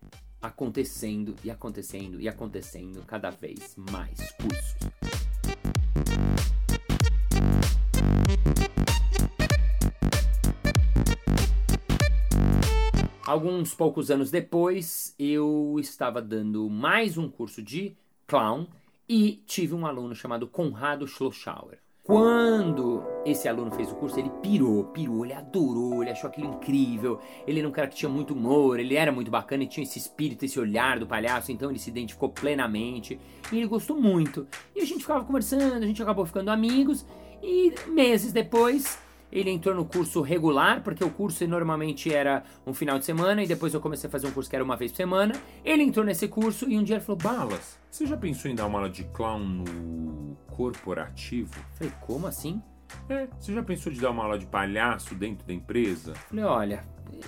acontecendo 0.47 1.35
e 1.43 1.51
acontecendo 1.51 2.21
e 2.21 2.29
acontecendo 2.29 3.03
cada 3.05 3.31
vez 3.31 3.75
mais 3.77 4.19
cursos. 4.41 4.77
Alguns 13.27 13.75
poucos 13.75 14.09
anos 14.09 14.31
depois, 14.31 15.13
eu 15.19 15.77
estava 15.81 16.23
dando 16.23 16.71
mais 16.71 17.19
um 17.19 17.29
curso 17.29 17.61
de 17.61 17.97
clown 18.25 18.69
e 19.09 19.43
tive 19.47 19.75
um 19.75 19.85
aluno 19.85 20.15
chamado 20.15 20.47
Conrado 20.47 21.09
Schlossauer. 21.09 21.79
Quando 22.07 23.03
esse 23.25 23.49
aluno 23.49 23.73
fez 23.73 23.91
o 23.91 23.97
curso, 23.97 24.17
ele 24.21 24.31
pirou, 24.41 24.85
pirou, 24.85 25.25
ele 25.25 25.35
adorou, 25.35 26.03
ele 26.03 26.13
achou 26.13 26.31
aquilo 26.31 26.47
incrível. 26.55 27.19
Ele 27.45 27.59
era 27.59 27.69
um 27.69 27.73
cara 27.73 27.89
que 27.89 27.97
tinha 27.97 28.09
muito 28.09 28.33
humor, 28.33 28.79
ele 28.79 28.95
era 28.95 29.11
muito 29.11 29.29
bacana 29.29 29.65
e 29.65 29.67
tinha 29.67 29.83
esse 29.83 29.99
espírito, 29.99 30.45
esse 30.45 30.61
olhar 30.61 31.01
do 31.01 31.07
palhaço, 31.07 31.51
então 31.51 31.69
ele 31.69 31.81
se 31.81 31.91
identificou 31.91 32.29
plenamente 32.29 33.19
e 33.51 33.57
ele 33.57 33.67
gostou 33.67 34.01
muito. 34.01 34.47
E 34.75 34.81
a 34.81 34.85
gente 34.85 35.01
ficava 35.01 35.25
conversando, 35.25 35.83
a 35.83 35.87
gente 35.87 36.01
acabou 36.01 36.25
ficando 36.25 36.49
amigos 36.49 37.05
e 37.43 37.75
meses 37.89 38.33
depois 38.33 39.05
ele 39.31 39.51
entrou 39.51 39.75
no 39.75 39.85
curso 39.85 40.21
regular, 40.21 40.83
porque 40.83 41.05
o 41.05 41.11
curso 41.11 41.47
normalmente 41.47 42.13
era 42.13 42.43
um 42.67 42.73
final 42.73 42.99
de 42.99 43.05
semana, 43.05 43.43
e 43.43 43.47
depois 43.47 43.75
eu 43.75 43.81
comecei 43.81 44.09
a 44.09 44.11
fazer 44.11 44.27
um 44.27 44.33
curso 44.33 44.49
que 44.49 44.57
era 44.57 44.65
uma 44.65 44.77
vez 44.77 44.93
por 44.93 44.97
semana. 44.97 45.35
Ele 45.65 45.83
entrou 45.83 46.05
nesse 46.05 46.29
curso 46.29 46.69
e 46.69 46.79
um 46.79 46.83
dia 46.83 46.97
ele 46.97 47.05
falou: 47.05 47.21
Balas, 47.21 47.79
você 47.91 48.07
já 48.07 48.17
pensou 48.17 48.51
em 48.51 48.55
dar 48.55 48.67
uma 48.67 48.79
aula 48.79 48.91
de 48.91 49.05
clown 49.05 49.39
no 49.39 50.37
corporativo? 50.49 51.55
Falei, 51.75 51.93
como 52.01 52.27
assim? 52.27 52.63
É, 53.09 53.29
você 53.39 53.53
já 53.53 53.63
pensou 53.63 53.93
de 53.93 54.01
dar 54.01 54.11
uma 54.11 54.25
aula 54.25 54.39
de 54.39 54.47
palhaço 54.47 55.15
dentro 55.15 55.47
da 55.47 55.53
empresa? 55.53 56.15
Falei, 56.15 56.45
olha, 56.45 56.85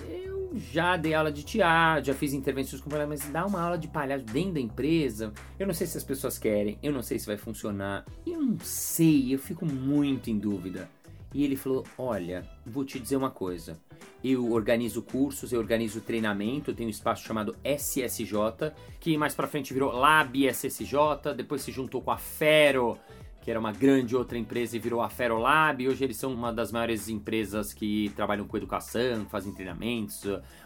eu 0.09 0.51
já 0.55 0.97
dei 0.97 1.13
aula 1.13 1.31
de 1.31 1.43
teatro, 1.43 2.05
já 2.05 2.13
fiz 2.13 2.33
intervenções 2.33 2.81
com 2.81 2.89
palhaço, 2.89 3.09
mas 3.09 3.29
dar 3.29 3.45
uma 3.45 3.61
aula 3.61 3.77
de 3.77 3.87
palhaço 3.87 4.25
dentro 4.25 4.53
da 4.53 4.59
empresa, 4.59 5.33
eu 5.57 5.67
não 5.67 5.73
sei 5.73 5.85
se 5.87 5.97
as 5.97 6.03
pessoas 6.03 6.37
querem, 6.37 6.77
eu 6.81 6.91
não 6.91 7.01
sei 7.01 7.19
se 7.19 7.27
vai 7.27 7.37
funcionar, 7.37 8.05
eu 8.25 8.41
não 8.41 8.59
sei, 8.59 9.33
eu 9.33 9.39
fico 9.39 9.65
muito 9.65 10.29
em 10.29 10.37
dúvida. 10.37 10.89
E 11.33 11.43
ele 11.43 11.55
falou: 11.55 11.85
Olha, 11.97 12.47
vou 12.65 12.83
te 12.83 12.99
dizer 12.99 13.15
uma 13.15 13.29
coisa. 13.29 13.77
Eu 14.23 14.51
organizo 14.51 15.01
cursos, 15.01 15.51
eu 15.53 15.59
organizo 15.59 16.01
treinamento, 16.01 16.71
eu 16.71 16.75
tenho 16.75 16.87
um 16.87 16.91
espaço 16.91 17.25
chamado 17.25 17.55
SSJ, 17.63 18.73
que 18.99 19.17
mais 19.17 19.33
pra 19.33 19.47
frente 19.47 19.73
virou 19.73 19.91
Lab 19.91 20.45
SSJ, 20.47 21.33
depois 21.35 21.61
se 21.61 21.71
juntou 21.71 22.01
com 22.01 22.11
a 22.11 22.17
Fero, 22.17 22.97
que 23.41 23.49
era 23.49 23.59
uma 23.59 23.71
grande 23.71 24.15
outra 24.15 24.37
empresa 24.37 24.75
e 24.75 24.79
virou 24.79 25.01
a 25.01 25.09
Ferolab. 25.09 25.87
Hoje 25.87 26.03
eles 26.03 26.17
são 26.17 26.33
uma 26.33 26.51
das 26.51 26.71
maiores 26.71 27.07
empresas 27.07 27.73
que 27.73 28.11
trabalham 28.15 28.45
com 28.45 28.57
educação, 28.57 29.25
fazem 29.29 29.53
treinamentos, 29.53 30.23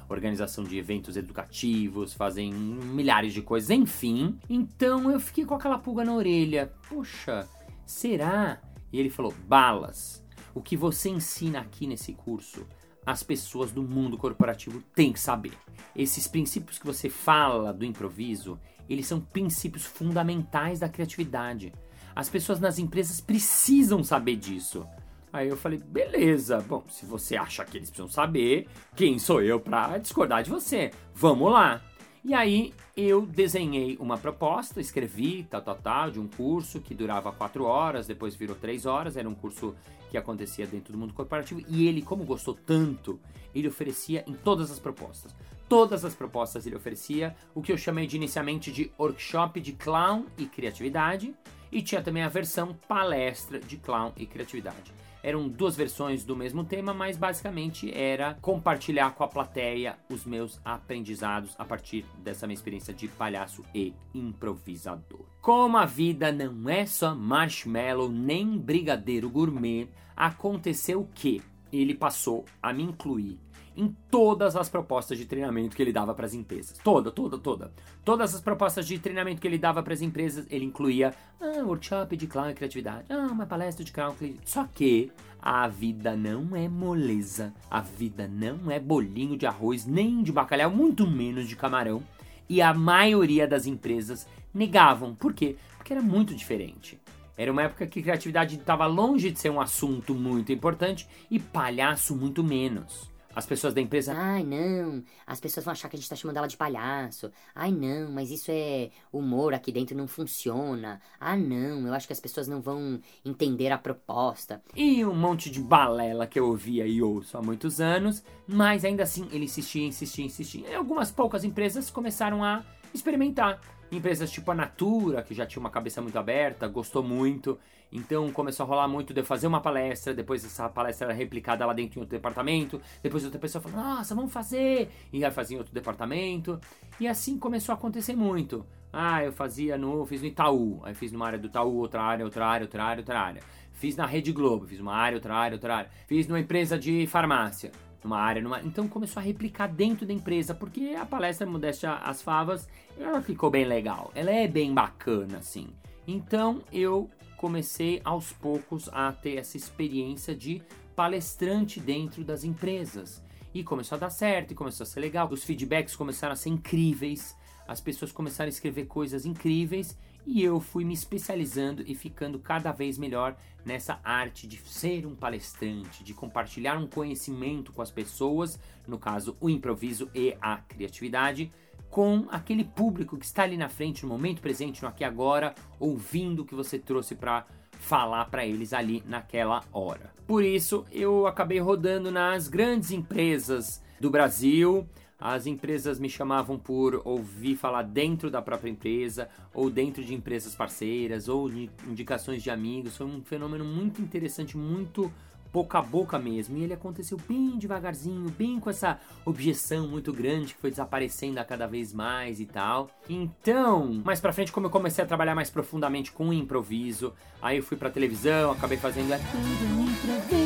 organização 0.10 0.64
de 0.64 0.78
eventos 0.78 1.16
educativos, 1.16 2.14
fazem 2.14 2.52
milhares 2.52 3.34
de 3.34 3.42
coisas, 3.42 3.70
enfim. 3.70 4.40
Então 4.50 5.12
eu 5.12 5.20
fiquei 5.20 5.46
com 5.46 5.54
aquela 5.54 5.78
pulga 5.78 6.04
na 6.04 6.16
orelha. 6.16 6.74
Poxa, 6.90 7.48
será? 7.86 8.60
E 8.92 9.00
ele 9.00 9.10
falou: 9.10 9.34
balas. 9.48 10.23
O 10.54 10.62
que 10.62 10.78
você 10.78 11.10
ensina 11.10 11.60
aqui 11.60 11.88
nesse 11.88 12.14
curso, 12.14 12.68
as 13.06 13.24
pessoas 13.24 13.72
do 13.72 13.84
mundo 13.84 14.18
corporativo 14.18 14.82
têm 14.96 15.12
que 15.12 15.20
saber. 15.20 15.54
Esses 15.96 16.28
princípios 16.28 16.78
que 16.78 16.86
você 16.86 17.10
fala 17.10 17.74
do 17.74 17.84
improviso, 17.84 18.60
eles 18.90 19.08
são 19.08 19.20
princípios 19.20 19.86
fundamentais 19.86 20.80
da 20.80 20.90
criatividade. 20.90 21.74
As 22.16 22.30
pessoas 22.30 22.60
nas 22.60 22.78
empresas 22.78 23.20
precisam 23.20 24.04
saber 24.04 24.36
disso. 24.36 24.86
Aí 25.32 25.50
eu 25.50 25.58
falei, 25.58 25.80
beleza, 25.80 26.60
bom, 26.62 26.84
se 26.90 27.08
você 27.08 27.36
acha 27.36 27.66
que 27.66 27.76
eles 27.76 27.90
precisam 27.90 28.08
saber, 28.08 28.68
quem 28.96 29.18
sou 29.18 29.42
eu 29.42 29.60
para 29.60 29.98
discordar 29.98 30.44
de 30.44 30.52
você? 30.52 30.92
Vamos 31.16 31.52
lá. 31.52 31.82
E 32.24 32.34
aí 32.34 32.74
eu 32.96 33.26
desenhei 33.26 33.98
uma 34.00 34.18
proposta, 34.18 34.80
escrevi 34.80 35.44
tal, 35.50 35.62
tal, 35.62 35.76
tal, 35.76 36.12
de 36.12 36.20
um 36.20 36.28
curso 36.28 36.80
que 36.80 36.94
durava 36.94 37.32
quatro 37.34 37.66
horas, 37.66 38.08
depois 38.08 38.36
virou 38.36 38.56
três 38.56 38.86
horas, 38.86 39.18
era 39.18 39.28
um 39.28 39.34
curso 39.34 39.76
que 40.14 40.18
acontecia 40.20 40.68
dentro 40.68 40.94
do 40.94 41.00
mundo 41.00 41.12
corporativo, 41.12 41.64
e 41.68 41.88
ele, 41.88 42.00
como 42.00 42.24
gostou 42.24 42.54
tanto, 42.54 43.20
ele 43.52 43.68
oferecia 43.68 44.24
em 44.28 44.34
todas 44.34 44.70
as 44.70 44.78
propostas. 44.78 45.34
Todas 45.68 46.06
as 46.06 46.14
propostas 46.14 46.68
ele 46.68 46.76
oferecia 46.76 47.36
o 47.56 47.64
que 47.64 47.72
eu 47.72 47.78
chamei 47.80 48.06
de 48.06 48.16
inicialmente 48.16 48.72
de 48.72 48.92
workshop 49.00 49.60
de 49.60 49.72
clown 49.72 50.28
e 50.38 50.46
criatividade, 50.46 51.34
e 51.72 51.82
tinha 51.82 52.00
também 52.00 52.22
a 52.22 52.30
versão 52.30 52.78
palestra 52.88 53.60
de 53.60 53.76
clown 53.76 54.14
e 54.16 54.28
criatividade. 54.28 54.94
Eram 55.24 55.48
duas 55.48 55.78
versões 55.78 56.26
do 56.26 56.36
mesmo 56.36 56.66
tema, 56.66 56.94
mas 56.94 57.16
basicamente 57.16 57.90
era 57.96 58.34
compartilhar 58.42 59.16
com 59.16 59.24
a 59.24 59.28
plateia 59.28 59.98
os 60.10 60.26
meus 60.26 60.60
aprendizados 60.66 61.56
a 61.58 61.64
partir 61.64 62.06
dessa 62.22 62.46
minha 62.46 62.56
experiência 62.56 62.94
de 62.94 63.08
palhaço 63.08 63.64
e 63.74 63.94
improvisador. 64.14 65.26
Como 65.42 65.78
a 65.78 65.86
vida 65.86 66.30
não 66.30 66.70
é 66.70 66.86
só 66.86 67.16
marshmallow 67.16 68.10
nem 68.10 68.58
brigadeiro 68.58 69.30
gourmet, 69.30 69.88
aconteceu 70.14 71.08
que 71.16 71.42
ele 71.72 71.96
passou 71.96 72.44
a 72.62 72.74
me 72.74 72.84
incluir 72.84 73.40
em 73.76 73.96
todas 74.10 74.56
as 74.56 74.70
propostas 74.70 75.18
de 75.18 75.26
treinamento 75.26 75.76
que 75.76 75.82
ele 75.82 75.92
dava 75.92 76.14
para 76.14 76.26
as 76.26 76.34
empresas. 76.34 76.78
Toda, 76.84 77.12
toda, 77.12 77.38
toda. 77.38 77.72
Todas 78.04 78.36
as 78.36 78.42
propostas 78.42 78.86
de 78.88 79.00
treinamento 79.00 79.42
que 79.42 79.48
ele 79.48 79.58
dava 79.58 79.82
para 79.82 79.94
as 79.94 80.02
empresas, 80.02 80.46
ele 80.50 80.66
incluía 80.66 81.14
ah, 81.40 81.64
workshop 81.64 82.16
de 82.16 82.28
clown 82.28 82.50
e 82.50 82.54
criatividade, 82.54 83.06
ah, 83.10 83.28
uma 83.32 83.46
palestra 83.46 83.84
de 83.84 83.92
clown. 83.92 84.14
Só 84.46 84.68
que 84.74 85.12
a 85.42 85.68
vida 85.68 86.16
não 86.16 86.56
é 86.56 86.70
moleza, 86.70 87.54
a 87.70 87.82
vida 87.82 88.28
não 88.28 88.72
é 88.72 88.80
bolinho 88.80 89.38
de 89.38 89.46
arroz 89.46 89.86
nem 89.86 90.24
de 90.24 90.32
bacalhau, 90.32 90.72
muito 90.72 91.06
menos 91.06 91.48
de 91.48 91.56
camarão. 91.56 92.04
E 92.48 92.62
a 92.62 92.74
maioria 92.74 93.48
das 93.48 93.66
empresas 93.66 94.28
negavam. 94.54 95.16
Por 95.16 95.34
quê? 95.34 95.56
Porque 95.78 95.94
era 95.94 96.02
muito 96.02 96.36
diferente. 96.36 97.00
Era 97.36 97.52
uma 97.52 97.64
época 97.64 97.88
que 97.88 98.02
criatividade 98.02 98.56
estava 98.56 98.86
longe 98.86 99.32
de 99.32 99.40
ser 99.40 99.50
um 99.50 99.60
assunto 99.60 100.14
muito 100.14 100.52
importante 100.52 101.08
e 101.32 101.40
palhaço 101.40 102.16
muito 102.16 102.44
menos. 102.44 103.12
As 103.36 103.46
pessoas 103.46 103.74
da 103.74 103.82
empresa. 103.82 104.14
Ai, 104.16 104.44
não, 104.44 105.04
as 105.26 105.40
pessoas 105.40 105.66
vão 105.66 105.72
achar 105.72 105.90
que 105.90 105.96
a 105.96 106.00
gente 106.00 106.10
tá 106.10 106.16
chamando 106.16 106.38
ela 106.38 106.48
de 106.48 106.56
palhaço. 106.56 107.32
Ai, 107.56 107.72
não, 107.72 108.12
mas 108.12 108.30
isso 108.30 108.52
é 108.52 108.92
humor 109.12 109.54
aqui 109.54 109.72
dentro 109.72 109.98
não 109.98 110.08
funciona. 110.08 111.02
Ah, 111.20 111.36
não, 111.36 111.88
eu 111.88 111.94
acho 111.94 112.06
que 112.06 112.14
as 112.14 112.20
pessoas 112.20 112.48
não 112.48 112.62
vão 112.62 113.00
entender 113.26 113.72
a 113.72 113.78
proposta. 113.78 114.62
E 114.76 115.04
um 115.04 115.16
monte 115.16 115.50
de 115.50 115.60
balela 115.60 116.28
que 116.28 116.40
eu 116.40 116.48
ouvia 116.48 116.86
e 116.86 117.02
ouço 117.02 117.38
há 117.38 117.42
muitos 117.42 117.82
anos, 117.82 118.24
mas 118.48 118.86
ainda 118.86 119.04
assim 119.04 119.28
ele 119.32 119.46
insistia, 119.46 119.88
insistia, 119.88 120.26
insistia. 120.26 120.70
E 120.70 120.76
algumas 120.76 121.12
poucas 121.12 121.44
empresas 121.44 121.90
começaram 121.90 122.44
a 122.44 122.64
experimentar. 122.94 123.60
Empresas 123.96 124.32
tipo 124.32 124.50
a 124.52 124.56
Natura, 124.56 125.22
que 125.22 125.34
já 125.34 125.46
tinha 125.46 125.60
uma 125.60 125.70
cabeça 125.70 126.02
muito 126.02 126.18
aberta, 126.18 126.68
gostou 126.68 127.04
muito. 127.04 127.60
Então 127.92 128.32
começou 128.32 128.66
a 128.66 128.68
rolar 128.68 128.88
muito 128.88 129.14
de 129.14 129.22
eu 129.22 129.26
fazer 129.26 129.46
uma 129.46 129.62
palestra, 129.62 130.14
depois 130.14 130.44
essa 130.44 130.68
palestra 130.68 131.08
era 131.08 131.14
replicada 131.14 131.66
lá 131.66 131.74
dentro 131.74 132.00
em 132.00 132.02
outro 132.02 132.18
departamento, 132.18 132.82
depois 133.04 133.24
outra 133.24 133.40
pessoa 133.40 133.62
falou, 133.62 133.78
nossa, 133.78 134.16
vamos 134.16 134.34
fazer! 134.34 134.90
E 135.12 135.24
aí 135.24 135.32
fazia 135.32 135.56
em 135.56 135.60
outro 135.60 135.74
departamento. 135.74 136.60
E 137.00 137.08
assim 137.08 137.38
começou 137.38 137.74
a 137.74 137.76
acontecer 137.76 138.16
muito. 138.16 138.66
Ah, 138.92 139.24
eu 139.24 139.32
fazia 139.32 139.78
no. 139.78 140.06
fiz 140.06 140.22
no 140.22 140.28
Itaú, 140.28 140.80
aí 140.84 140.94
fiz 140.94 141.12
numa 141.12 141.26
área 141.26 141.40
do 141.40 141.48
Itaú, 141.48 141.78
outra 141.78 142.02
área, 142.02 142.26
outra 142.26 142.46
área, 142.48 142.66
outra 142.66 142.84
área, 142.84 143.02
outra 143.02 143.20
área. 143.20 143.44
Fiz 143.72 143.96
na 143.96 144.06
Rede 144.06 144.32
Globo, 144.32 144.66
fiz 144.68 144.80
uma 144.80 144.94
área, 144.94 145.18
outra 145.18 145.36
área, 145.36 145.56
outra 145.56 145.76
área. 145.76 145.90
Fiz 146.08 146.28
numa 146.28 146.40
empresa 146.40 146.78
de 146.78 147.06
farmácia 147.08 147.72
numa 148.04 148.20
área, 148.20 148.42
numa... 148.42 148.62
então 148.62 148.88
começou 148.88 149.20
a 149.20 149.24
replicar 149.24 149.68
dentro 149.68 150.06
da 150.06 150.14
empresa, 150.14 150.54
porque 150.54 150.96
a 151.00 151.06
palestra 151.06 151.48
Modéstia 151.48 151.94
as 151.94 152.22
Favas, 152.22 152.68
ela 153.00 153.22
ficou 153.22 153.50
bem 153.50 153.66
legal, 153.66 154.12
ela 154.14 154.32
é 154.32 154.48
bem 154.48 154.74
bacana, 154.74 155.38
assim. 155.38 155.68
Então 156.08 156.62
eu 156.72 157.10
comecei 157.38 158.02
aos 158.04 158.32
poucos 158.32 158.90
a 158.92 159.12
ter 159.12 159.38
essa 159.38 159.58
experiência 159.58 160.36
de 160.36 160.62
palestrante 160.96 161.80
dentro 161.80 162.24
das 162.24 162.44
empresas. 162.44 163.22
E 163.54 163.64
começou 163.64 163.96
a 163.98 164.00
dar 164.00 164.10
certo, 164.10 164.52
e 164.52 164.56
começou 164.56 164.84
a 164.84 164.88
ser 164.88 165.00
legal, 165.00 165.30
os 165.32 165.44
feedbacks 165.44 165.96
começaram 165.96 166.34
a 166.34 166.36
ser 166.36 166.50
incríveis, 166.50 167.36
as 167.68 167.80
pessoas 167.80 168.12
começaram 168.12 168.48
a 168.48 168.50
escrever 168.50 168.86
coisas 168.86 169.26
incríveis, 169.26 169.98
e 170.26 170.44
eu 170.44 170.60
fui 170.60 170.84
me 170.84 170.94
especializando 170.94 171.84
e 171.86 171.96
ficando 171.96 172.40
cada 172.40 172.72
vez 172.72 172.98
melhor 172.98 173.36
nessa 173.66 174.00
arte 174.04 174.48
de 174.48 174.58
ser 174.58 175.06
um 175.06 175.16
palestrante, 175.16 176.04
de 176.04 176.14
compartilhar 176.14 176.78
um 176.78 176.88
conhecimento 176.88 177.72
com 177.72 177.82
as 177.82 177.92
pessoas, 177.92 178.60
no 178.88 178.98
caso 178.98 179.38
o 179.40 179.50
improviso 179.50 180.10
e 180.14 180.36
a 180.42 180.58
criatividade, 180.58 181.52
com 181.90 182.26
aquele 182.32 182.64
público 182.64 183.18
que 183.18 183.26
está 183.26 183.44
ali 183.44 183.56
na 183.56 183.70
frente, 183.70 184.04
no 184.04 184.10
momento 184.10 184.42
presente, 184.42 184.82
no 184.82 184.88
aqui 184.88 185.04
e 185.04 185.06
agora, 185.06 185.54
ouvindo 185.80 186.42
o 186.42 186.46
que 186.46 186.56
você 186.56 186.80
trouxe 186.80 187.16
para 187.16 187.46
falar 187.72 188.26
para 188.26 188.46
eles 188.46 188.74
ali 188.74 189.04
naquela 189.06 189.64
hora. 189.72 190.12
Por 190.26 190.44
isso, 190.44 190.86
eu 190.92 191.28
acabei 191.28 191.60
rodando 191.60 192.10
nas 192.10 192.48
grandes 192.48 192.92
empresas 192.92 193.84
do 194.00 194.10
Brasil, 194.10 194.88
as 195.24 195.48
empresas 195.48 196.00
me 196.00 196.10
chamavam 196.10 196.60
por 196.60 197.02
ouvir 197.06 197.56
falar 197.56 197.84
dentro 197.84 198.30
da 198.30 198.42
própria 198.42 198.70
empresa, 198.70 199.30
ou 199.54 199.70
dentro 199.70 200.04
de 200.04 200.14
empresas 200.14 200.54
parceiras, 200.54 201.30
ou 201.30 201.50
de 201.50 201.70
indicações 201.88 202.44
de 202.44 202.50
amigos. 202.50 202.98
Foi 202.98 203.08
um 203.08 203.22
fenômeno 203.24 203.64
muito 203.64 204.02
interessante, 204.02 204.58
muito 204.58 205.10
boca 205.54 205.80
a 205.80 205.82
boca 205.82 206.20
mesmo. 206.20 206.58
E 206.58 206.64
ele 206.64 206.74
aconteceu 206.74 207.18
bem 207.30 207.58
devagarzinho, 207.58 208.30
bem 208.32 208.60
com 208.60 208.70
essa 208.70 209.00
objeção 209.24 209.88
muito 209.88 210.12
grande 210.12 210.56
que 210.56 210.60
foi 210.60 210.72
desaparecendo 210.72 211.40
a 211.40 211.46
cada 211.46 211.68
vez 211.68 211.94
mais 211.94 212.42
e 212.42 212.46
tal. 212.46 212.90
Então, 213.08 214.02
mais 214.04 214.20
pra 214.20 214.34
frente, 214.34 214.52
como 214.52 214.66
eu 214.66 214.72
comecei 214.72 215.06
a 215.06 215.08
trabalhar 215.08 215.36
mais 215.36 215.50
profundamente 215.50 216.12
com 216.12 216.28
o 216.28 216.34
improviso, 216.34 217.14
aí 217.42 217.56
eu 217.56 217.64
fui 217.64 217.78
pra 217.78 217.90
televisão, 217.90 218.52
acabei 218.52 218.78
fazendo. 218.78 219.14
É 219.14 219.18
tudo 219.18 219.90
improviso. 219.90 220.43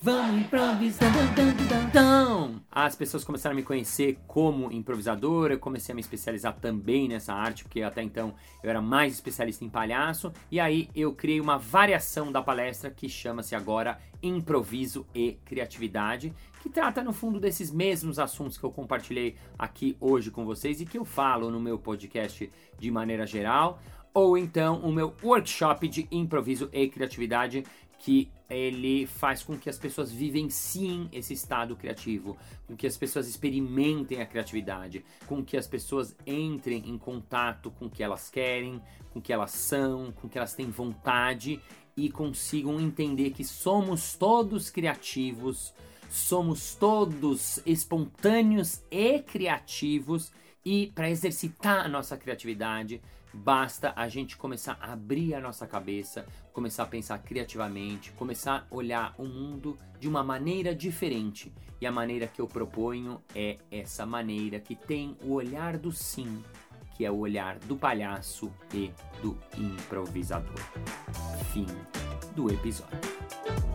Vamos 0.00 0.42
improvisando. 0.42 1.18
as 2.70 2.94
pessoas 2.94 3.24
começaram 3.24 3.54
a 3.54 3.56
me 3.56 3.64
conhecer 3.64 4.16
como 4.28 4.70
improvisador, 4.70 5.50
eu 5.50 5.58
comecei 5.58 5.92
a 5.92 5.96
me 5.96 6.00
especializar 6.00 6.56
também 6.60 7.08
nessa 7.08 7.34
arte, 7.34 7.64
porque 7.64 7.82
até 7.82 8.00
então 8.00 8.32
eu 8.62 8.70
era 8.70 8.80
mais 8.80 9.14
especialista 9.14 9.64
em 9.64 9.68
palhaço, 9.68 10.32
e 10.52 10.60
aí 10.60 10.88
eu 10.94 11.12
criei 11.12 11.40
uma 11.40 11.58
variação 11.58 12.30
da 12.30 12.40
palestra 12.40 12.90
que 12.90 13.08
chama-se 13.08 13.56
agora 13.56 13.98
Improviso 14.22 15.04
e 15.12 15.32
Criatividade, 15.44 16.32
que 16.62 16.68
trata 16.68 17.02
no 17.02 17.12
fundo 17.12 17.40
desses 17.40 17.72
mesmos 17.72 18.20
assuntos 18.20 18.56
que 18.56 18.64
eu 18.64 18.70
compartilhei 18.70 19.34
aqui 19.58 19.96
hoje 19.98 20.30
com 20.30 20.44
vocês 20.44 20.80
e 20.80 20.86
que 20.86 20.98
eu 20.98 21.04
falo 21.04 21.50
no 21.50 21.58
meu 21.58 21.76
podcast 21.76 22.48
de 22.78 22.90
maneira 22.92 23.26
geral, 23.26 23.80
ou 24.14 24.38
então 24.38 24.80
o 24.80 24.92
meu 24.92 25.14
workshop 25.22 25.86
de 25.88 26.08
improviso 26.10 26.68
e 26.72 26.88
criatividade 26.88 27.64
que 27.98 28.30
ele 28.48 29.06
faz 29.06 29.42
com 29.42 29.58
que 29.58 29.68
as 29.68 29.76
pessoas 29.76 30.10
vivenciem 30.10 31.08
esse 31.12 31.34
estado 31.34 31.76
criativo, 31.76 32.36
com 32.66 32.76
que 32.76 32.86
as 32.86 32.96
pessoas 32.96 33.28
experimentem 33.28 34.20
a 34.20 34.26
criatividade, 34.26 35.04
com 35.26 35.44
que 35.44 35.56
as 35.56 35.66
pessoas 35.66 36.16
entrem 36.26 36.82
em 36.86 36.96
contato 36.96 37.70
com 37.72 37.86
o 37.86 37.90
que 37.90 38.02
elas 38.02 38.30
querem, 38.30 38.80
com 39.12 39.18
o 39.18 39.22
que 39.22 39.32
elas 39.32 39.50
são, 39.50 40.12
com 40.12 40.26
o 40.26 40.30
que 40.30 40.38
elas 40.38 40.54
têm 40.54 40.70
vontade 40.70 41.60
e 41.96 42.08
consigam 42.08 42.80
entender 42.80 43.30
que 43.30 43.44
somos 43.44 44.14
todos 44.14 44.70
criativos, 44.70 45.74
somos 46.08 46.74
todos 46.74 47.60
espontâneos 47.66 48.80
e 48.90 49.18
criativos 49.18 50.32
e 50.64 50.92
para 50.94 51.10
exercitar 51.10 51.84
a 51.84 51.88
nossa 51.88 52.16
criatividade, 52.16 53.02
basta 53.38 53.92
a 53.94 54.08
gente 54.08 54.36
começar 54.36 54.76
a 54.80 54.92
abrir 54.92 55.34
a 55.34 55.40
nossa 55.40 55.66
cabeça, 55.66 56.26
começar 56.52 56.82
a 56.82 56.86
pensar 56.86 57.18
criativamente, 57.18 58.12
começar 58.12 58.66
a 58.70 58.74
olhar 58.74 59.14
o 59.16 59.24
mundo 59.24 59.78
de 59.98 60.08
uma 60.08 60.24
maneira 60.24 60.74
diferente. 60.74 61.52
E 61.80 61.86
a 61.86 61.92
maneira 61.92 62.26
que 62.26 62.40
eu 62.40 62.48
proponho 62.48 63.22
é 63.34 63.58
essa 63.70 64.04
maneira 64.04 64.58
que 64.58 64.74
tem 64.74 65.16
o 65.22 65.34
olhar 65.34 65.78
do 65.78 65.92
sim, 65.92 66.42
que 66.96 67.04
é 67.04 67.10
o 67.10 67.18
olhar 67.18 67.58
do 67.60 67.76
palhaço 67.76 68.52
e 68.74 68.90
do 69.22 69.38
improvisador. 69.56 70.58
Fim 71.52 71.66
do 72.34 72.50
episódio. 72.50 73.67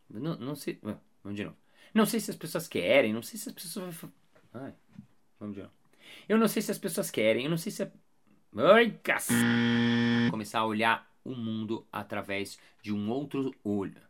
não, 0.09 0.37
não 0.37 0.55
sei. 0.55 0.79
Vamos 1.23 1.37
de 1.37 1.43
novo. 1.43 1.55
Não 1.93 2.05
sei 2.05 2.19
se 2.19 2.31
as 2.31 2.37
pessoas 2.37 2.67
querem, 2.67 3.13
não 3.13 3.21
sei 3.21 3.39
se 3.39 3.49
as 3.49 3.55
pessoas 3.55 3.95
Ai, 4.53 4.73
vamos 5.39 5.55
de 5.55 5.61
novo. 5.61 5.73
Eu 6.29 6.37
não 6.37 6.47
sei 6.47 6.61
se 6.61 6.71
as 6.71 6.77
pessoas 6.77 7.09
querem, 7.09 7.45
eu 7.45 7.49
não 7.49 7.57
sei 7.57 7.71
se. 7.71 7.83
A... 7.83 7.91
Ai, 8.55 8.91
cac... 9.03 9.23
Começar 10.29 10.59
a 10.59 10.65
olhar 10.65 11.11
o 11.23 11.35
mundo 11.35 11.85
através 11.91 12.59
de 12.81 12.93
um 12.93 13.09
outro 13.09 13.53
olho. 13.63 14.01